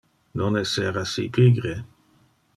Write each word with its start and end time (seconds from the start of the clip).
Non 0.39 0.57
esser 0.61 0.87
assi 1.03 1.27
pigre. 1.37 1.77